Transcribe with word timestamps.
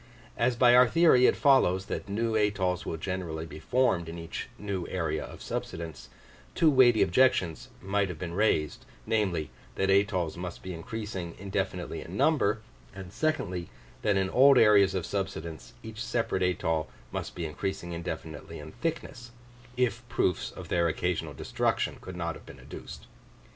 As 0.35 0.55
by 0.55 0.73
our 0.75 0.87
theory 0.87 1.27
it 1.27 1.35
follows 1.35 1.85
that 1.85 2.09
new 2.09 2.33
atolls 2.35 2.87
will 2.87 2.97
generally 2.97 3.45
be 3.45 3.59
formed 3.59 4.09
in 4.09 4.17
each 4.17 4.47
new 4.57 4.87
area 4.87 5.23
of 5.23 5.43
subsidence, 5.43 6.09
two 6.55 6.71
weighty 6.71 7.03
objections 7.03 7.69
might 7.83 8.09
have 8.09 8.17
been 8.17 8.33
raised, 8.33 8.83
namely, 9.05 9.51
that 9.75 9.91
atolls 9.91 10.35
must 10.37 10.63
be 10.63 10.73
increasing 10.73 11.35
indefinitely 11.37 12.01
in 12.01 12.17
number; 12.17 12.61
and 12.95 13.13
secondly, 13.13 13.69
that 14.01 14.17
in 14.17 14.31
old 14.31 14.57
areas 14.57 14.95
of 14.95 15.05
subsidence 15.05 15.73
each 15.83 16.03
separate 16.03 16.41
atoll 16.41 16.89
must 17.11 17.35
be 17.35 17.45
increasing 17.45 17.91
indefinitely 17.91 18.57
in 18.57 18.71
thickness, 18.71 19.29
if 19.77 20.01
proofs 20.09 20.49
of 20.49 20.69
their 20.69 20.87
occasional 20.87 21.35
destruction 21.35 21.97
could 22.01 22.15
not 22.15 22.33
have 22.33 22.47
been 22.47 22.59
adduced. 22.59 23.05